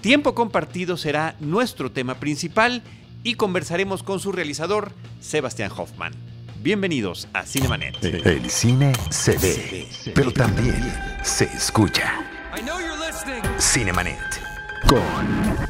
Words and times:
Tiempo 0.00 0.34
compartido 0.34 0.96
será 0.96 1.34
nuestro 1.40 1.90
tema 1.90 2.14
principal 2.14 2.82
y 3.24 3.34
conversaremos 3.34 4.04
con 4.04 4.20
su 4.20 4.30
realizador, 4.30 4.92
Sebastián 5.20 5.72
Hoffman. 5.76 6.12
Bienvenidos 6.62 7.28
a 7.32 7.44
Cinemanet. 7.44 8.02
El 8.02 8.48
cine 8.48 8.92
se 9.10 9.36
ve, 9.38 9.88
pero 10.14 10.32
también 10.32 10.80
se 11.22 11.44
escucha. 11.44 12.14
Cinemanet. 13.58 14.18
Con 14.86 15.02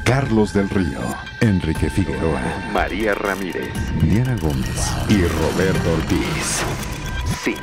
Carlos 0.05 0.53
del 0.53 0.69
Río, 0.69 1.01
Enrique 1.41 1.89
Figueroa, 1.89 2.69
María 2.71 3.15
Ramírez, 3.15 3.73
Diana 4.03 4.35
Gómez 4.35 4.91
y 5.09 5.23
Roberto 5.23 5.93
Ortiz. 5.93 6.61
Cine, 7.43 7.57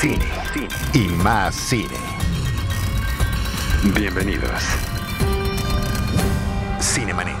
cine, 0.00 0.24
cine 0.52 0.68
y 0.94 1.08
más 1.08 1.56
cine. 1.56 1.98
Bienvenidos. 3.94 4.62
Cinemanet. 6.84 7.34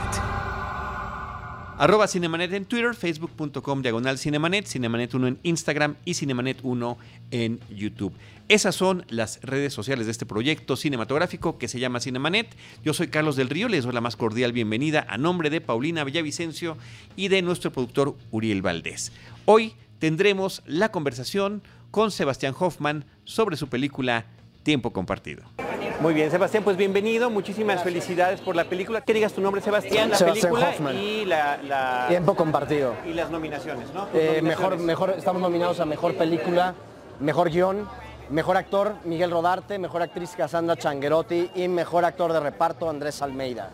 Arroba 1.76 2.08
Cinemanet 2.08 2.50
en 2.54 2.64
Twitter, 2.64 2.94
facebook.com 2.94 3.82
diagonal 3.82 4.16
Cinemanet, 4.16 4.66
Cinemanet 4.66 5.12
1 5.12 5.26
en 5.26 5.38
Instagram 5.42 5.96
y 6.06 6.14
Cinemanet 6.14 6.60
1 6.62 6.98
en 7.30 7.60
YouTube. 7.68 8.14
Esas 8.48 8.74
son 8.74 9.04
las 9.10 9.40
redes 9.42 9.74
sociales 9.74 10.06
de 10.06 10.12
este 10.12 10.24
proyecto 10.24 10.76
cinematográfico 10.76 11.58
que 11.58 11.68
se 11.68 11.78
llama 11.78 12.00
Cinemanet. 12.00 12.56
Yo 12.82 12.94
soy 12.94 13.08
Carlos 13.08 13.36
del 13.36 13.50
Río, 13.50 13.68
les 13.68 13.84
doy 13.84 13.92
la 13.92 14.00
más 14.00 14.16
cordial 14.16 14.52
bienvenida 14.52 15.06
a 15.10 15.18
nombre 15.18 15.50
de 15.50 15.60
Paulina 15.60 16.04
Villavicencio 16.04 16.78
y 17.14 17.28
de 17.28 17.42
nuestro 17.42 17.70
productor 17.70 18.16
Uriel 18.30 18.62
Valdés. 18.62 19.12
Hoy 19.44 19.74
tendremos 19.98 20.62
la 20.64 20.90
conversación 20.90 21.62
con 21.90 22.10
Sebastián 22.10 22.54
Hoffman 22.58 23.04
sobre 23.24 23.58
su 23.58 23.68
película 23.68 24.24
Tiempo 24.62 24.94
Compartido. 24.94 25.42
Muy 26.04 26.12
bien, 26.12 26.30
Sebastián, 26.30 26.62
pues 26.62 26.76
bienvenido. 26.76 27.30
Muchísimas 27.30 27.82
felicidades 27.82 28.38
por 28.42 28.54
la 28.54 28.64
película. 28.64 29.00
Que 29.00 29.14
digas 29.14 29.32
tu 29.32 29.40
nombre, 29.40 29.62
Sebastián, 29.62 30.10
la 30.10 30.18
Sebastián 30.18 30.52
película 30.52 30.68
Hoffman. 30.68 30.98
y 30.98 31.24
la, 31.24 31.58
la- 31.62 32.04
Tiempo 32.08 32.34
compartido. 32.36 32.92
y 33.06 33.14
las 33.14 33.30
nominaciones, 33.30 33.88
¿no? 33.94 34.02
Eh, 34.12 34.36
nominaciones. 34.36 34.42
mejor, 34.42 34.78
mejor, 34.80 35.10
estamos 35.16 35.40
nominados 35.40 35.80
a 35.80 35.86
Mejor 35.86 36.14
Película, 36.14 36.74
Mejor 37.20 37.48
Guión, 37.48 37.88
Mejor 38.28 38.58
Actor 38.58 38.96
Miguel 39.04 39.30
Rodarte, 39.30 39.78
Mejor 39.78 40.02
Actriz 40.02 40.34
Cassandra 40.36 40.76
Changuerotti 40.76 41.50
y 41.54 41.68
Mejor 41.68 42.04
Actor 42.04 42.34
de 42.34 42.40
Reparto 42.40 42.90
Andrés 42.90 43.22
Almeida. 43.22 43.70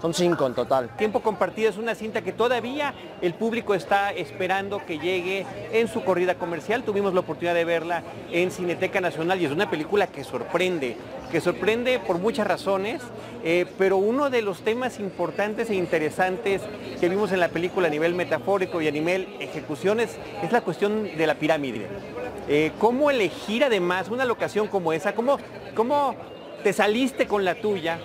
Son 0.00 0.12
cinco 0.12 0.46
en 0.46 0.54
total. 0.54 0.94
Tiempo 0.96 1.20
compartido 1.20 1.70
es 1.70 1.78
una 1.78 1.94
cinta 1.94 2.22
que 2.22 2.32
todavía 2.32 2.92
el 3.22 3.32
público 3.34 3.74
está 3.74 4.12
esperando 4.12 4.84
que 4.84 4.98
llegue 4.98 5.46
en 5.72 5.88
su 5.88 6.04
corrida 6.04 6.34
comercial. 6.34 6.82
Tuvimos 6.82 7.14
la 7.14 7.20
oportunidad 7.20 7.54
de 7.54 7.64
verla 7.64 8.02
en 8.30 8.50
Cineteca 8.50 9.00
Nacional 9.00 9.40
y 9.40 9.46
es 9.46 9.50
una 9.50 9.70
película 9.70 10.06
que 10.06 10.22
sorprende, 10.22 10.96
que 11.32 11.40
sorprende 11.40 12.00
por 12.00 12.18
muchas 12.18 12.46
razones, 12.46 13.00
eh, 13.44 13.66
pero 13.78 13.96
uno 13.96 14.28
de 14.28 14.42
los 14.42 14.60
temas 14.60 15.00
importantes 15.00 15.70
e 15.70 15.74
interesantes 15.74 16.60
que 17.00 17.08
vimos 17.08 17.32
en 17.32 17.40
la 17.40 17.48
película 17.48 17.88
a 17.88 17.90
nivel 17.90 18.14
metafórico 18.14 18.82
y 18.82 18.88
a 18.88 18.90
nivel 18.90 19.28
ejecuciones 19.40 20.18
es 20.42 20.52
la 20.52 20.60
cuestión 20.60 21.16
de 21.16 21.26
la 21.26 21.36
pirámide. 21.36 21.86
Eh, 22.46 22.72
¿Cómo 22.78 23.10
elegir 23.10 23.64
además 23.64 24.10
una 24.10 24.26
locación 24.26 24.68
como 24.68 24.92
esa? 24.92 25.14
¿Cómo, 25.14 25.38
cómo 25.74 26.14
te 26.62 26.74
saliste 26.74 27.26
con 27.26 27.44
la 27.44 27.54
tuya 27.54 27.98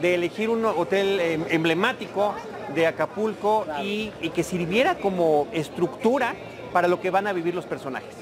de 0.00 0.14
elegir 0.14 0.50
un 0.50 0.64
hotel 0.64 1.20
em, 1.20 1.44
emblemático 1.50 2.34
de 2.74 2.86
Acapulco 2.86 3.64
y, 3.82 4.10
que 4.34 4.42
sirviera 4.42 4.96
como 4.96 5.46
estructura 5.52 6.34
para 6.72 6.88
lo 6.88 7.00
que 7.00 7.10
van 7.10 7.26
a 7.26 7.32
vivir 7.32 7.54
los 7.54 7.64
personajes. 7.64 8.14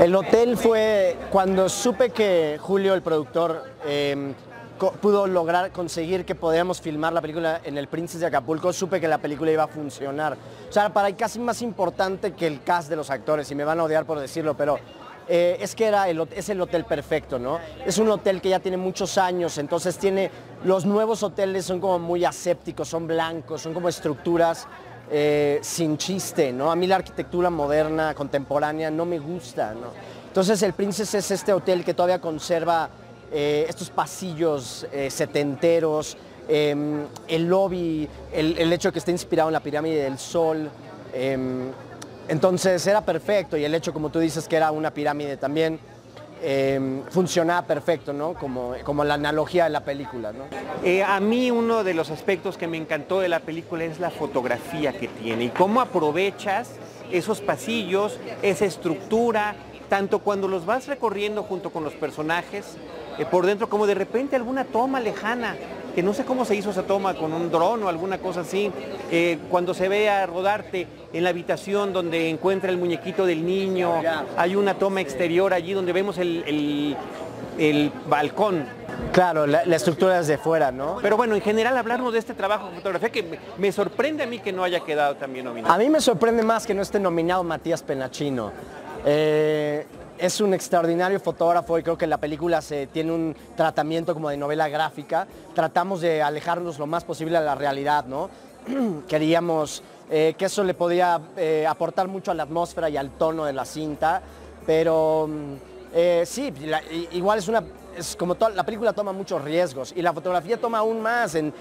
El 0.00 0.14
hotel 0.14 0.56
fue 0.56 1.16
cuando 1.30 1.68
supe 1.68 2.10
que 2.10 2.58
Julio, 2.60 2.94
el 2.94 3.02
productor, 3.02 3.64
eh, 3.86 4.32
co- 4.78 4.92
pudo 4.92 5.26
lograr 5.26 5.70
conseguir 5.72 6.24
que 6.24 6.34
podíamos 6.34 6.80
filmar 6.80 7.12
la 7.12 7.20
película 7.20 7.60
en 7.64 7.78
el 7.78 7.88
Princess 7.88 8.20
de 8.20 8.26
Acapulco, 8.26 8.72
supe 8.72 9.00
que 9.00 9.08
la 9.08 9.18
película 9.18 9.50
iba 9.50 9.64
a 9.64 9.68
funcionar. 9.68 10.36
O 10.68 10.72
sea, 10.72 10.92
para 10.92 11.06
ahí 11.08 11.14
casi 11.14 11.38
más 11.38 11.62
importante 11.62 12.32
que 12.32 12.46
el 12.46 12.62
cast 12.62 12.88
de 12.88 12.96
los 12.96 13.10
actores, 13.10 13.50
y 13.50 13.54
me 13.54 13.64
van 13.64 13.80
a 13.80 13.84
odiar 13.84 14.04
por 14.04 14.18
decirlo, 14.20 14.54
pero 14.56 14.78
eh, 15.26 15.56
es 15.60 15.74
que 15.74 15.86
era 15.86 16.08
el, 16.08 16.26
es 16.34 16.48
el 16.50 16.60
hotel 16.60 16.84
perfecto, 16.84 17.38
¿no? 17.38 17.58
Es 17.86 17.98
un 17.98 18.08
hotel 18.10 18.40
que 18.40 18.50
ya 18.50 18.60
tiene 18.60 18.76
muchos 18.76 19.16
años, 19.16 19.56
entonces 19.56 19.96
tiene, 19.96 20.30
los 20.64 20.84
nuevos 20.84 21.22
hoteles 21.22 21.64
son 21.64 21.80
como 21.80 21.98
muy 21.98 22.24
asépticos, 22.24 22.88
son 22.88 23.06
blancos, 23.06 23.62
son 23.62 23.72
como 23.72 23.88
estructuras 23.88 24.66
eh, 25.10 25.60
sin 25.62 25.96
chiste, 25.96 26.52
¿no? 26.52 26.70
A 26.70 26.76
mí 26.76 26.86
la 26.86 26.96
arquitectura 26.96 27.48
moderna, 27.48 28.14
contemporánea, 28.14 28.90
no 28.90 29.06
me 29.06 29.18
gusta, 29.18 29.72
¿no? 29.72 29.88
Entonces 30.26 30.62
el 30.62 30.74
Princess 30.74 31.14
es 31.14 31.30
este 31.30 31.52
hotel 31.52 31.84
que 31.84 31.94
todavía 31.94 32.20
conserva 32.20 32.90
eh, 33.32 33.64
estos 33.68 33.88
pasillos 33.90 34.86
setenteros, 35.08 36.16
em, 36.48 37.06
el 37.28 37.46
lobby, 37.46 38.08
el, 38.32 38.58
el 38.58 38.72
hecho 38.72 38.88
de 38.88 38.92
que 38.92 38.98
esté 38.98 39.12
inspirado 39.12 39.48
en 39.48 39.54
la 39.54 39.60
pirámide 39.60 40.02
del 40.02 40.18
sol. 40.18 40.70
Entonces 42.28 42.86
era 42.86 43.02
perfecto 43.02 43.56
y 43.56 43.64
el 43.64 43.74
hecho, 43.74 43.92
como 43.92 44.10
tú 44.10 44.18
dices, 44.18 44.48
que 44.48 44.56
era 44.56 44.70
una 44.70 44.92
pirámide 44.92 45.36
también, 45.36 45.78
em, 46.42 47.02
funcionaba 47.10 47.66
perfecto, 47.66 48.12
¿no? 48.12 48.34
Como, 48.34 48.74
como 48.84 49.04
la 49.04 49.14
analogía 49.14 49.64
de 49.64 49.70
la 49.70 49.80
película. 49.80 50.32
Eh, 50.82 51.02
a 51.02 51.20
mí 51.20 51.50
uno 51.50 51.84
de 51.84 51.94
los 51.94 52.10
aspectos 52.10 52.56
que 52.56 52.66
me 52.66 52.76
encantó 52.76 53.20
de 53.20 53.28
la 53.28 53.40
película 53.40 53.84
es 53.84 54.00
la 54.00 54.10
fotografía 54.10 54.92
que 54.92 55.08
tiene 55.08 55.44
y 55.44 55.48
cómo 55.50 55.80
aprovechas 55.80 56.70
esos 57.10 57.40
pasillos, 57.40 58.18
esa 58.42 58.64
estructura, 58.64 59.54
tanto 59.88 60.18
cuando 60.20 60.48
los 60.48 60.66
vas 60.66 60.86
recorriendo 60.86 61.42
junto 61.42 61.70
con 61.70 61.84
los 61.84 61.92
personajes 61.94 62.76
eh, 63.18 63.24
por 63.24 63.46
dentro, 63.46 63.68
como 63.68 63.86
de 63.86 63.94
repente 63.94 64.34
alguna 64.36 64.64
toma 64.64 65.00
lejana, 65.00 65.56
que 65.94 66.02
no 66.02 66.12
sé 66.14 66.24
cómo 66.24 66.44
se 66.44 66.54
hizo 66.56 66.70
esa 66.70 66.82
toma, 66.82 67.14
con 67.14 67.32
un 67.32 67.50
dron 67.50 67.82
o 67.82 67.88
alguna 67.88 68.18
cosa 68.18 68.40
así, 68.40 68.70
eh, 69.10 69.38
cuando 69.50 69.74
se 69.74 69.88
ve 69.88 70.08
a 70.10 70.26
rodarte 70.26 70.86
en 71.12 71.24
la 71.24 71.30
habitación 71.30 71.92
donde 71.92 72.28
encuentra 72.30 72.70
el 72.70 72.76
muñequito 72.78 73.24
del 73.26 73.44
niño, 73.46 73.92
hay 74.36 74.56
una 74.56 74.74
toma 74.74 75.00
exterior 75.00 75.52
allí 75.54 75.72
donde 75.72 75.92
vemos 75.92 76.18
el, 76.18 76.42
el- 76.46 76.96
el 77.56 77.92
balcón 78.08 78.66
Claro, 79.12 79.46
la, 79.46 79.64
la 79.64 79.76
estructura 79.76 80.18
desde 80.18 80.38
fuera, 80.38 80.72
¿no? 80.72 80.98
pero 81.00 81.16
bueno, 81.16 81.36
en 81.36 81.40
general 81.40 81.76
hablarnos 81.78 82.12
de 82.12 82.18
este 82.18 82.34
trabajo 82.34 82.68
de 82.68 82.76
fotografía 82.76 83.10
que 83.10 83.22
me, 83.22 83.38
me 83.58 83.70
sorprende 83.70 84.24
a 84.24 84.26
mí 84.26 84.40
que 84.40 84.52
no 84.52 84.64
haya 84.64 84.80
quedado 84.80 85.14
también 85.16 85.44
nominado. 85.44 85.72
A 85.72 85.78
mí 85.78 85.88
me 85.88 86.00
sorprende 86.00 86.42
más 86.42 86.66
que 86.66 86.74
no 86.74 86.82
esté 86.82 86.98
nominado 86.98 87.44
Matías 87.44 87.82
Penachino. 87.84 88.50
Eh, 89.04 89.86
es 90.18 90.40
un 90.40 90.54
extraordinario 90.54 91.18
fotógrafo 91.20 91.78
y 91.78 91.82
creo 91.82 91.98
que 91.98 92.06
la 92.06 92.18
película 92.18 92.62
se, 92.62 92.86
tiene 92.86 93.12
un 93.12 93.36
tratamiento 93.56 94.14
como 94.14 94.30
de 94.30 94.36
novela 94.36 94.68
gráfica. 94.68 95.26
Tratamos 95.54 96.00
de 96.00 96.22
alejarnos 96.22 96.78
lo 96.78 96.86
más 96.86 97.04
posible 97.04 97.36
a 97.36 97.40
la 97.40 97.54
realidad, 97.54 98.04
¿no? 98.06 98.30
Queríamos 99.08 99.82
eh, 100.10 100.34
que 100.38 100.46
eso 100.46 100.62
le 100.64 100.74
podía 100.74 101.20
eh, 101.36 101.66
aportar 101.66 102.08
mucho 102.08 102.30
a 102.30 102.34
la 102.34 102.44
atmósfera 102.44 102.88
y 102.88 102.96
al 102.96 103.10
tono 103.10 103.44
de 103.44 103.52
la 103.52 103.64
cinta, 103.64 104.22
pero 104.66 105.28
mm, 105.28 105.54
eh, 105.94 106.24
sí, 106.26 106.52
igual 107.12 107.38
es 107.38 107.48
una, 107.48 107.62
es 107.96 108.16
como 108.16 108.34
toda, 108.34 108.50
la 108.50 108.64
película 108.64 108.92
toma 108.92 109.12
muchos 109.12 109.42
riesgos 109.42 109.92
y 109.96 110.02
la 110.02 110.12
fotografía 110.12 110.56
toma 110.56 110.78
aún 110.78 111.00
más, 111.00 111.34
en, 111.34 111.52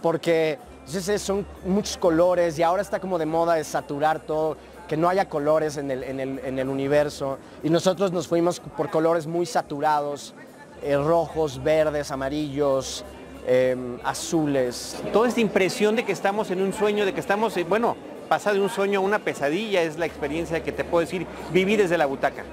porque 0.00 0.58
entonces, 0.86 1.08
eh, 1.08 1.18
son 1.18 1.46
muchos 1.64 1.96
colores 1.96 2.58
y 2.58 2.62
ahora 2.62 2.82
está 2.82 2.98
como 2.98 3.18
de 3.18 3.26
moda 3.26 3.54
de 3.54 3.64
saturar 3.64 4.18
todo, 4.20 4.56
que 4.92 4.96
no 4.98 5.08
haya 5.08 5.26
colores 5.26 5.78
en 5.78 5.90
el, 5.90 6.04
en 6.04 6.20
el- 6.20 6.38
en 6.44 6.58
el 6.58 6.68
universo. 6.68 7.38
Y 7.62 7.70
nosotros 7.70 8.12
nos 8.12 8.28
fuimos 8.28 8.60
por 8.60 8.90
colores 8.90 9.26
muy 9.26 9.46
saturados, 9.46 10.34
eh, 10.82 10.98
rojos, 10.98 11.62
verdes, 11.64 12.10
amarillos, 12.10 13.02
em, 13.46 13.96
azules. 14.04 14.96
Toda 15.10 15.28
esta 15.28 15.40
impresión 15.40 15.96
de 15.96 16.04
que 16.04 16.12
estamos 16.12 16.50
en 16.50 16.60
un 16.60 16.74
sueño, 16.74 17.06
de 17.06 17.14
que 17.14 17.20
estamos, 17.20 17.56
eh, 17.56 17.64
bueno, 17.66 17.96
pasar 18.28 18.52
de 18.52 18.60
un 18.60 18.68
sueño 18.68 18.98
a 18.98 19.02
una 19.02 19.18
pesadilla 19.18 19.80
es 19.80 19.96
la 19.96 20.04
experiencia 20.04 20.62
que 20.62 20.72
te 20.72 20.84
puedo 20.84 21.00
decir, 21.00 21.26
viví 21.54 21.74
desde 21.76 21.96
la 21.96 22.04
butaca. 22.04 22.44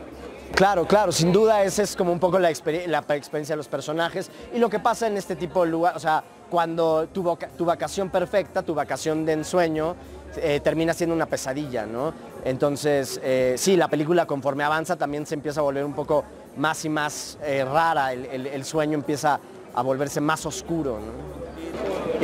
Claro, 0.56 0.88
claro, 0.88 1.12
sin 1.12 1.34
duda 1.34 1.64
esa 1.66 1.84
es 1.84 1.94
como 1.94 2.14
un 2.14 2.20
poco 2.20 2.40
la, 2.40 2.50
exper- 2.50 2.86
la 2.88 3.00
experiencia 3.16 3.54
de 3.54 3.58
los 3.58 3.68
personajes 3.68 4.32
y 4.54 4.60
lo 4.60 4.70
que 4.70 4.80
pasa 4.80 5.08
en 5.08 5.18
este 5.18 5.36
tipo 5.36 5.66
de 5.66 5.72
lugar, 5.72 5.96
o 5.98 6.00
sea, 6.00 6.24
cuando 6.50 7.06
tu, 7.10 7.38
tu 7.58 7.66
vacación 7.66 8.10
perfecta, 8.10 8.62
tu 8.64 8.74
vacación 8.74 9.26
de 9.26 9.34
ensueño, 9.34 9.96
eh, 10.38 10.60
termina 10.64 10.94
siendo 10.94 11.16
una 11.16 11.26
pesadilla, 11.26 11.86
¿no? 11.88 12.14
Entonces, 12.50 13.20
eh, 13.24 13.54
sí, 13.58 13.78
la 13.78 13.88
película 13.88 14.26
conforme 14.26 14.64
avanza 14.64 14.96
también 14.96 15.28
se 15.28 15.36
empieza 15.36 15.60
a 15.60 15.64
volver 15.64 15.86
un 15.86 15.94
poco 15.94 16.24
más 16.58 16.84
y 16.84 16.90
más 16.90 17.38
eh, 17.44 17.64
rara, 17.64 18.12
el, 18.12 18.26
el- 18.26 18.48
el 18.48 18.66
sueño 18.66 18.96
empieza 18.96 19.40
a 19.76 19.82
volverse 19.84 20.20
más 20.20 20.46
oscuro, 20.48 20.98
¿no? 21.00 21.40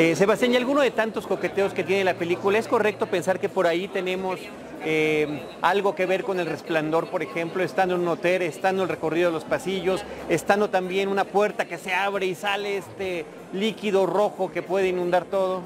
Eh, 0.01 0.15
Sebastián, 0.15 0.51
¿y 0.51 0.55
alguno 0.57 0.81
de 0.81 0.89
tantos 0.91 1.27
coqueteos 1.27 1.73
que 1.73 1.83
tiene 1.83 2.03
la 2.03 2.15
película? 2.15 2.57
¿Es 2.57 2.67
correcto 2.67 3.05
pensar 3.05 3.39
que 3.39 3.49
por 3.49 3.67
ahí 3.67 3.87
tenemos 3.87 4.39
eh, 4.83 5.43
algo 5.61 5.93
que 5.95 6.05
ver 6.07 6.23
con 6.23 6.39
el 6.39 6.47
resplandor, 6.47 7.07
por 7.07 7.21
ejemplo, 7.23 7.63
estando 7.63 7.93
en 7.95 8.01
un 8.01 8.07
hotel, 8.07 8.41
estando 8.41 8.81
el 8.83 8.89
recorrido 8.89 9.29
de 9.29 9.33
los 9.33 9.43
pasillos, 9.45 10.03
estando 10.27 10.69
también 10.71 11.07
una 11.07 11.23
puerta 11.23 11.65
que 11.65 11.77
se 11.77 11.93
abre 11.93 12.25
y 12.25 12.33
sale 12.35 12.77
este 12.77 13.25
líquido 13.53 14.05
rojo 14.07 14.51
que 14.51 14.61
puede 14.63 14.87
inundar 14.89 15.25
todo? 15.25 15.61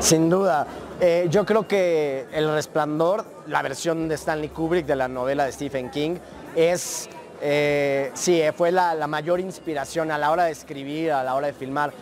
Sin 0.00 0.28
duda. 0.28 0.66
Eh, 1.04 1.26
yo 1.30 1.44
creo 1.44 1.66
que 1.66 2.26
El 2.32 2.48
Resplandor, 2.54 3.24
la 3.48 3.60
versión 3.60 4.08
de 4.08 4.14
Stanley 4.14 4.50
Kubrick 4.50 4.86
de 4.86 4.94
la 4.94 5.08
novela 5.08 5.44
de 5.44 5.50
Stephen 5.50 5.90
King, 5.90 6.14
es, 6.54 7.08
eh, 7.40 8.12
sí, 8.14 8.40
eh, 8.40 8.52
fue 8.52 8.70
la, 8.70 8.94
mayor 9.08 9.40
inspiración 9.40 10.12
a 10.12 10.18
la 10.18 10.30
hora 10.30 10.44
de 10.44 10.52
escribir, 10.52 11.10
a 11.10 11.24
la 11.24 11.34
hora 11.34 11.48
de 11.48 11.54
filmar. 11.54 11.92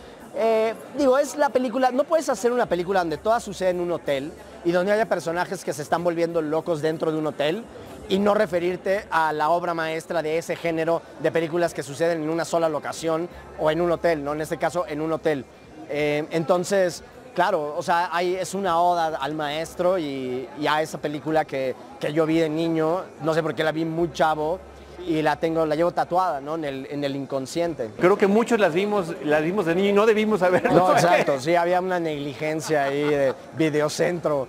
Digo, 0.99 1.17
es 1.17 1.35
la 1.35 1.49
película, 1.49 1.89
no 1.89 2.03
puedes 2.03 2.29
hacer 2.29 2.51
una 2.51 2.67
película 2.67 2.99
donde 2.99 3.17
toda 3.17 3.39
sucede 3.39 3.71
en 3.71 3.79
un 3.79 3.91
hotel 3.91 4.31
y 4.63 4.71
donde 4.71 4.91
haya 4.91 5.09
personajes 5.09 5.65
que 5.65 5.73
se 5.73 5.81
están 5.81 6.03
volviendo 6.03 6.39
locos 6.39 6.83
dentro 6.83 7.11
de 7.11 7.17
un 7.17 7.25
hotel 7.25 7.63
y 8.07 8.19
no 8.19 8.35
referirte 8.35 9.05
a 9.09 9.33
la 9.33 9.49
obra 9.49 9.73
maestra 9.73 10.21
de 10.21 10.37
ese 10.37 10.55
género 10.55 11.01
de 11.23 11.31
películas 11.31 11.73
que 11.73 11.81
suceden 11.81 12.21
en 12.21 12.29
una 12.29 12.45
sola 12.45 12.69
locación 12.69 13.27
o 13.59 13.71
en 13.71 13.81
un 13.81 13.91
hotel, 13.91 14.23
¿no? 14.23 14.33
En 14.33 14.41
este 14.41 14.57
caso, 14.57 14.85
en 14.87 15.01
un 15.01 15.11
hotel. 15.11 15.43
Entonces, 15.89 17.03
claro, 17.33 17.75
o 17.77 17.81
sea, 17.83 18.09
es 18.21 18.53
una 18.53 18.79
oda 18.79 19.17
al 19.17 19.33
maestro 19.33 19.97
y, 19.97 20.47
a 20.67 20.81
esa 20.81 20.97
película 20.97 21.45
que, 21.45 21.75
que, 21.99 22.13
yo 22.13 22.25
vi 22.25 22.39
de 22.39 22.49
niño, 22.49 23.03
no 23.21 23.33
sé 23.33 23.41
por 23.43 23.55
qué 23.55 23.63
la 23.63 23.71
vi 23.71 23.85
muy 23.85 24.11
chavo, 24.11 24.59
y 25.07 25.21
la 25.21 25.35
tengo, 25.35 25.65
la 25.65 25.75
llevo 25.75 25.91
tatuada, 25.91 26.41
¿no? 26.41 26.55
En 26.55 26.65
el, 26.65 26.87
en 26.89 27.03
el 27.03 27.15
inconsciente. 27.15 27.89
Creo 27.97 28.17
que 28.17 28.27
muchos 28.27 28.59
las 28.59 28.73
vimos, 28.73 29.15
las 29.23 29.41
vimos 29.43 29.65
de 29.65 29.75
niño 29.75 29.89
y 29.89 29.93
no 29.93 30.05
debimos 30.05 30.41
haberlo. 30.41 30.73
No, 30.73 30.93
exacto, 30.93 31.39
sí, 31.39 31.55
había 31.55 31.81
una 31.81 31.99
negligencia 31.99 32.83
ahí 32.83 33.03
de 33.03 33.33
videocentro. 33.57 34.47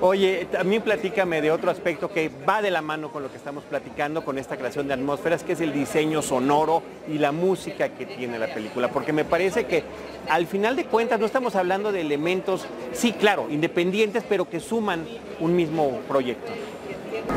Oye, 0.00 0.46
también 0.52 0.82
platícame 0.82 1.40
de 1.40 1.50
otro 1.50 1.72
aspecto 1.72 2.08
que 2.08 2.30
va 2.48 2.62
de 2.62 2.70
la 2.70 2.80
mano 2.82 3.10
con 3.10 3.20
lo 3.20 3.32
que 3.32 3.36
estamos 3.36 3.64
platicando, 3.64 4.24
con 4.24 4.38
esta 4.38 4.56
creación 4.56 4.86
de 4.86 4.94
atmósferas, 4.94 5.42
que 5.42 5.54
es 5.54 5.60
el 5.60 5.72
diseño 5.72 6.22
sonoro 6.22 6.84
y 7.08 7.18
la 7.18 7.32
música 7.32 7.88
que 7.88 8.06
tiene 8.06 8.38
la 8.38 8.46
película. 8.46 8.92
Porque 8.92 9.12
me 9.12 9.24
parece 9.24 9.66
que 9.66 9.82
al 10.28 10.46
final 10.46 10.76
de 10.76 10.84
cuentas 10.84 11.18
no 11.18 11.26
estamos 11.26 11.56
hablando 11.56 11.90
de 11.90 12.00
elementos, 12.02 12.64
sí, 12.92 13.12
claro, 13.12 13.48
independientes, 13.50 14.22
pero 14.28 14.48
que 14.48 14.60
suman 14.60 15.04
un 15.40 15.56
mismo 15.56 15.98
proyecto. 16.06 16.52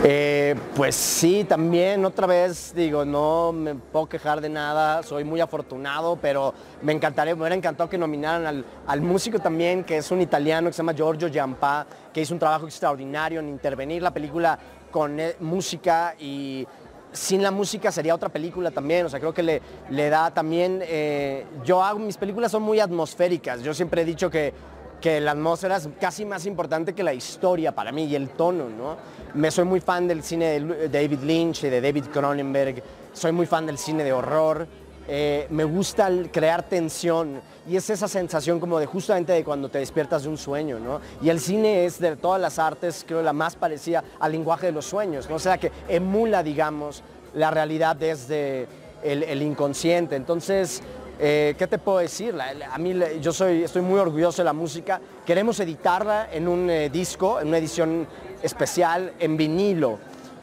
Eh, 0.04 0.56
pues 0.76 0.96
sí, 0.96 1.44
también 1.44 2.04
otra 2.06 2.26
vez 2.26 2.74
digo, 2.74 3.06
no 3.06 3.52
me 3.52 3.76
puedo 3.76 4.10
quejar 4.10 4.42
de 4.42 4.50
nada, 4.50 5.04
soy 5.04 5.24
muy 5.24 5.40
afortunado, 5.42 6.18
pero 6.20 6.56
me 6.82 6.92
encantaría, 6.92 7.36
me 7.36 7.42
hubiera 7.42 7.56
encantado 7.56 7.88
que 7.88 8.00
nominaran 8.00 8.66
al, 8.88 9.02
músico 9.02 9.38
también, 9.40 9.84
que 9.84 9.98
es 9.98 10.10
un 10.10 10.22
italiano 10.22 10.70
que 10.70 10.74
se 10.74 10.78
llama 10.78 10.94
Giorgio 10.94 11.30
Giampa, 11.30 11.86
que 12.12 12.22
hizo 12.22 12.34
un 12.34 12.40
trabajo 12.40 12.66
extraordinario 12.66 13.42
en 13.42 13.50
intervenir 13.50 14.02
la 14.02 14.12
película 14.12 14.58
con 14.90 15.20
eh, 15.20 15.36
música 15.40 16.16
y 16.20 16.68
sin 17.12 17.44
la 17.44 17.52
música 17.52 17.92
sería 17.92 18.16
otra 18.16 18.30
película 18.30 18.72
también, 18.72 19.06
o 19.06 19.10
sea, 19.10 19.20
creo 19.20 19.34
que 19.34 19.44
le, 19.44 19.62
le 19.90 20.10
da 20.10 20.32
también, 20.32 20.80
eh, 20.82 21.46
yo 21.64 21.84
hago, 21.84 22.00
mis 22.00 22.18
películas 22.18 22.52
son 22.52 22.64
muy 22.64 22.80
atmosféricas, 22.80 23.62
yo 23.62 23.74
siempre 23.74 24.02
he 24.02 24.06
dicho 24.06 24.32
que 24.32 24.54
que 25.02 25.20
la 25.20 25.32
atmósfera 25.32 25.78
es 25.78 25.90
casi 26.00 26.24
más 26.24 26.46
importante 26.46 26.94
que 26.94 27.04
la 27.04 27.14
historia 27.14 27.74
para 27.74 27.92
mí 27.92 28.06
y 28.06 28.16
el 28.16 28.30
tono, 28.30 28.70
¿no? 28.70 28.96
Me 29.34 29.50
soy 29.50 29.66
muy 29.66 29.82
fan 29.82 30.08
del 30.08 30.24
cine 30.24 30.60
de 30.60 30.90
David 30.90 31.20
Lynch 31.24 31.64
y 31.64 31.70
de 31.70 31.82
David 31.82 32.06
Cronenberg, 32.14 32.84
soy 33.12 33.32
muy 33.32 33.48
fan 33.48 33.66
del 33.66 33.78
cine 33.78 34.04
de 34.04 34.14
horror, 34.14 34.68
eh, 35.08 35.48
me 35.50 35.64
gusta 35.64 36.10
crear 36.32 36.64
tensión 36.64 37.42
y 37.68 37.76
es 37.76 37.90
esa 37.90 38.08
sensación 38.08 38.60
como 38.60 38.80
de 38.80 38.86
justamente 38.86 39.34
de 39.34 39.44
cuando 39.44 39.68
te 39.68 39.80
despiertas 39.80 40.24
de 40.24 40.30
un 40.30 40.38
sueño, 40.38 40.80
¿no? 40.80 41.02
Y 41.22 41.30
el 41.30 41.40
cine 41.40 41.86
es 41.86 42.00
de 42.00 42.16
todas 42.16 42.40
las 42.40 42.60
artes, 42.60 43.04
creo, 43.08 43.22
la 43.22 43.34
más 43.34 43.56
parecida 43.56 44.04
al 44.20 44.32
lenguaje 44.32 44.68
de 44.68 44.72
los 44.72 44.86
sueños, 44.86 45.28
¿no? 45.30 45.36
O 45.36 45.40
sea, 45.40 45.58
que 45.58 45.72
emula, 45.88 46.44
digamos, 46.44 47.04
la 47.34 47.50
realidad 47.50 47.96
desde 47.96 48.68
el, 49.04 49.24
el 49.24 49.42
inconsciente. 49.42 50.16
Entonces, 50.16 50.82
eh, 51.24 51.54
¿Qué 51.56 51.68
te 51.68 51.78
puedo 51.78 52.00
decir? 52.00 52.36
a 52.42 52.78
mí 52.80 53.00
yo 53.22 53.32
soy, 53.32 53.64
estoy 53.64 53.84
muy 53.84 54.00
orgulloso 54.00 54.42
de 54.42 54.46
la 54.46 54.54
música. 54.54 55.00
Queremos 55.24 55.60
editarla 55.60 56.30
en 56.32 56.48
un 56.48 56.68
eh, 56.68 56.90
disco, 56.90 57.40
en 57.40 57.50
una 57.50 57.60
edición 57.60 58.08
especial, 58.42 59.14
en 59.20 59.38
vinilo, 59.38 60.00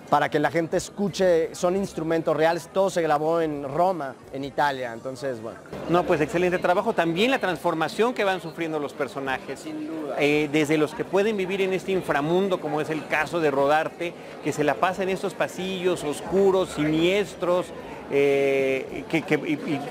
para 0.08 0.28
que 0.28 0.38
la 0.38 0.52
gente 0.52 0.76
escuche, 0.76 1.52
son 1.52 1.74
instrumentos 1.74 2.36
reales. 2.36 2.68
Todo 2.72 2.90
se 2.90 3.02
grabó 3.02 3.40
en 3.40 3.64
Roma, 3.64 4.14
en 4.32 4.44
Italia. 4.44 4.92
Entonces, 4.92 5.42
bueno. 5.42 5.58
No, 5.88 6.04
pues 6.04 6.20
excelente 6.20 6.58
trabajo. 6.58 6.92
También 6.92 7.32
la 7.32 7.40
transformación 7.40 8.14
que 8.14 8.22
van 8.22 8.40
sufriendo 8.40 8.78
los 8.78 8.92
personajes. 8.92 9.58
Sin 9.58 9.86
duda. 9.86 10.14
Eh, 10.20 10.48
desde 10.52 10.78
los 10.78 10.94
que 10.94 11.04
pueden 11.04 11.36
vivir 11.36 11.60
en 11.60 11.72
este 11.72 11.90
inframundo, 11.90 12.60
como 12.60 12.80
es 12.80 12.88
el 12.88 13.04
caso 13.08 13.40
de 13.40 13.50
Rodarte, 13.50 14.14
que 14.44 14.52
se 14.52 14.62
la 14.62 14.74
pasa 14.74 15.02
en 15.02 15.08
estos 15.08 15.34
pasillos 15.34 16.04
oscuros, 16.04 16.68
siniestros, 16.70 17.66
eh, 18.10 19.04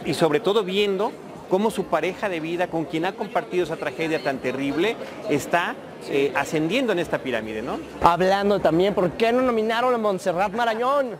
y, 0.05 0.13
sobre 0.13 0.39
todo 0.39 0.63
viendo 0.63 1.11
cómo 1.49 1.71
su 1.71 1.85
pareja 1.85 2.29
de 2.29 2.39
vida, 2.39 2.67
con 2.67 2.85
quien 2.85 3.05
ha 3.05 3.13
compartido 3.13 3.63
esa 3.63 3.77
tragedia 3.77 4.21
tan 4.21 4.39
terrible, 4.39 4.95
está 5.29 5.75
eh, 6.09 6.31
ascendiendo 6.35 6.91
en 6.91 6.99
esta 6.99 7.19
pirámide, 7.19 7.61
¿no? 7.61 7.79
Hablando 8.01 8.59
también, 8.59 8.93
¿por 8.93 9.11
qué 9.11 9.31
no 9.31 9.41
nominaron 9.41 9.93
a 9.93 9.97
Montserrat 9.97 10.51
Marañón? 10.51 11.15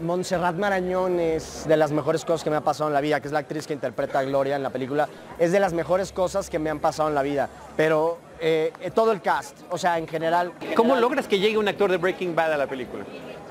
Montserrat 0.00 0.56
Marañón 0.56 1.20
es 1.20 1.68
de 1.68 1.76
las 1.76 1.92
mejores 1.92 2.24
cosas 2.24 2.42
que 2.42 2.50
me 2.50 2.56
ha 2.56 2.62
pasado 2.62 2.88
en 2.88 2.94
la 2.94 3.02
vida, 3.02 3.20
que 3.20 3.28
es 3.28 3.32
la 3.32 3.40
actriz 3.40 3.66
que 3.66 3.74
interpreta 3.74 4.18
a 4.18 4.22
Gloria 4.22 4.56
en 4.56 4.62
la 4.62 4.70
película. 4.70 5.08
Es 5.38 5.52
de 5.52 5.60
las 5.60 5.74
mejores 5.74 6.10
cosas 6.10 6.48
que 6.48 6.58
me 6.58 6.70
han 6.70 6.80
pasado 6.80 7.10
en 7.10 7.14
la 7.14 7.22
vida. 7.22 7.50
Pero 7.76 8.18
eh, 8.40 8.72
todo 8.94 9.12
el 9.12 9.20
cast, 9.20 9.58
o 9.68 9.76
sea, 9.76 9.98
en 9.98 10.08
general... 10.08 10.52
¿Cómo 10.74 10.96
logras 10.96 11.28
que 11.28 11.38
llegue 11.38 11.58
un 11.58 11.68
actor 11.68 11.90
de 11.90 11.98
Breaking 11.98 12.34
Bad 12.34 12.54
a 12.54 12.56
la 12.56 12.66
película? 12.66 13.04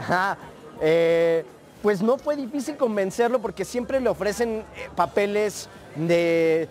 pues 1.82 2.02
no 2.02 2.18
fue 2.18 2.36
difícil 2.36 2.76
convencerlo 2.78 3.40
porque 3.40 3.64
siempre 3.66 4.00
le 4.00 4.10
ofrecen 4.10 4.66
eh, 4.76 4.90
papeles 4.96 5.70
de, 5.96 6.68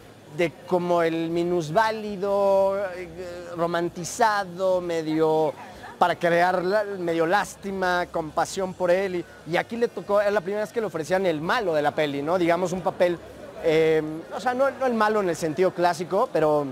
como 0.67 1.03
el 1.03 1.31
minusválido, 1.31 2.79
eh, 2.95 3.09
romantizado, 3.57 4.81
medio 4.81 5.53
para 5.99 6.15
crear 6.15 6.63
medio 6.99 7.27
lástima, 7.27 8.07
compasión 8.13 8.73
por 8.73 8.91
él. 8.91 9.25
Y, 9.51 9.57
aquí 9.57 9.77
le 9.77 9.89
tocó, 9.89 10.21
es 10.21 10.33
la 10.33 10.41
primera 10.41 10.63
vez 10.63 10.73
que 10.73 10.81
le 10.81 10.87
ofrecían 10.87 11.27
el 11.27 11.41
malo 11.41 11.75
de 11.75 11.83
la 11.83 11.91
peli, 11.91 12.23
¿no? 12.23 12.39
Digamos 12.39 12.73
un 12.73 12.83
papel, 12.83 13.19
eh, 13.65 14.01
o 14.33 14.39
sea, 14.39 14.55
no, 14.55 14.71
no, 14.71 14.87
el 14.87 14.95
malo 14.95 15.21
en 15.21 15.29
el 15.29 15.37
sentido 15.37 15.73
clásico, 15.73 16.29
pero 16.33 16.67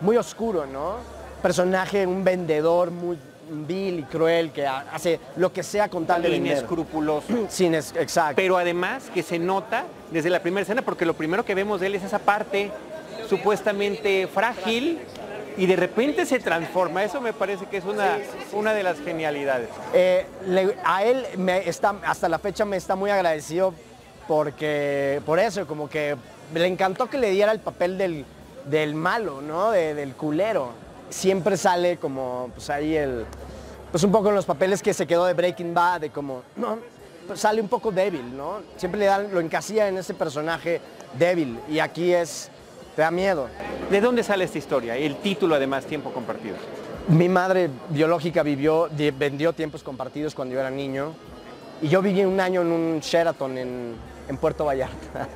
muy 0.00 0.16
oscuro, 0.16 0.64
¿no? 0.64 0.96
Personaje, 1.42 2.06
un 2.06 2.24
vendedor 2.24 2.90
muy 2.90 3.18
vil 3.52 4.00
y 4.00 4.02
cruel 4.04 4.50
que 4.50 4.66
hace 4.66 5.20
lo 5.36 5.52
que 5.52 5.62
sea 5.62 5.88
con 5.88 6.06
tal 6.06 6.22
de 6.22 6.36
Inescrupuloso. 6.36 7.26
Sin 7.48 7.74
exacto. 7.74 8.34
Pero 8.36 8.56
además 8.56 9.10
que 9.12 9.22
se 9.22 9.38
nota 9.38 9.84
desde 10.10 10.30
la 10.30 10.40
primera 10.40 10.62
escena, 10.62 10.82
porque 10.82 11.06
lo 11.06 11.14
primero 11.14 11.44
que 11.44 11.54
vemos 11.54 11.80
de 11.80 11.88
él 11.88 11.94
es 11.94 12.04
esa 12.04 12.18
parte 12.18 12.70
supuestamente 13.28 14.26
frágil 14.26 15.00
y 15.56 15.66
de 15.66 15.76
repente 15.76 16.26
se 16.26 16.38
transforma. 16.38 17.04
Eso 17.04 17.20
me 17.20 17.32
parece 17.32 17.66
que 17.66 17.78
es 17.78 17.84
una, 17.84 18.18
una 18.52 18.74
de 18.74 18.82
las 18.82 18.98
genialidades. 19.00 19.68
Eh, 19.94 20.26
a 20.84 21.04
él 21.04 21.26
me 21.36 21.68
está, 21.68 21.94
hasta 22.04 22.28
la 22.28 22.38
fecha 22.38 22.64
me 22.64 22.76
está 22.76 22.96
muy 22.96 23.10
agradecido 23.10 23.74
porque 24.28 25.20
por 25.26 25.38
eso, 25.38 25.66
como 25.66 25.88
que 25.88 26.16
le 26.54 26.66
encantó 26.66 27.08
que 27.08 27.18
le 27.18 27.30
diera 27.30 27.52
el 27.52 27.60
papel 27.60 27.98
del, 27.98 28.24
del 28.66 28.94
malo, 28.94 29.40
¿no? 29.42 29.70
del 29.70 30.12
culero 30.14 30.70
siempre 31.12 31.56
sale 31.56 31.98
como, 31.98 32.50
pues 32.54 32.70
ahí 32.70 32.96
el, 32.96 33.24
pues 33.92 34.02
un 34.04 34.10
poco 34.10 34.30
en 34.30 34.34
los 34.34 34.46
papeles 34.46 34.82
que 34.82 34.94
se 34.94 35.06
quedó 35.06 35.26
de 35.26 35.34
Breaking 35.34 35.74
Bad, 35.74 36.00
de 36.00 36.10
como, 36.10 36.42
no, 36.56 36.78
pues 37.26 37.38
sale 37.38 37.60
un 37.60 37.68
poco 37.68 37.92
débil, 37.92 38.34
¿no? 38.34 38.62
Siempre 38.78 38.98
le 38.98 39.06
dan, 39.06 39.32
lo 39.32 39.38
encasilla 39.38 39.86
en 39.86 39.98
ese 39.98 40.14
personaje 40.14 40.80
débil 41.18 41.60
y 41.68 41.78
aquí 41.78 42.12
es, 42.12 42.50
te 42.96 43.02
da 43.02 43.10
miedo. 43.10 43.48
¿De 43.90 44.00
dónde 44.00 44.22
sale 44.22 44.44
esta 44.44 44.56
historia? 44.56 44.96
El 44.96 45.16
título 45.16 45.54
además, 45.54 45.84
Tiempo 45.84 46.10
Compartido. 46.10 46.56
Mi 47.08 47.28
madre 47.28 47.68
biológica 47.90 48.42
vivió, 48.42 48.88
vendió 49.18 49.52
tiempos 49.52 49.82
compartidos 49.82 50.34
cuando 50.34 50.54
yo 50.54 50.60
era 50.60 50.70
niño 50.70 51.12
y 51.82 51.88
yo 51.88 52.00
viví 52.00 52.24
un 52.24 52.40
año 52.40 52.62
en 52.62 52.68
un 52.68 53.00
Sheraton 53.00 53.58
en, 53.58 53.94
en 54.26 54.36
Puerto 54.38 54.64
Vallarta 54.64 55.28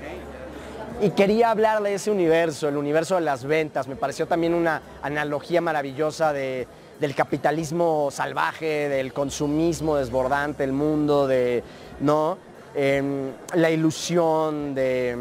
y 1.02 1.10
quería 1.10 1.50
hablar 1.50 1.82
de 1.82 1.94
ese 1.94 2.10
universo, 2.10 2.68
el 2.68 2.76
universo 2.76 3.16
de 3.16 3.20
las 3.20 3.44
ventas. 3.44 3.86
Me 3.86 3.96
pareció 3.96 4.26
también 4.26 4.54
una 4.54 4.80
analogía 5.02 5.60
maravillosa 5.60 6.32
de, 6.32 6.66
del 7.00 7.14
capitalismo 7.14 8.08
salvaje, 8.10 8.88
del 8.88 9.12
consumismo 9.12 9.96
desbordante, 9.96 10.64
el 10.64 10.72
mundo, 10.72 11.26
de 11.26 11.62
¿no? 12.00 12.38
Em, 12.74 13.30
la 13.54 13.70
ilusión, 13.70 14.74
de. 14.74 15.16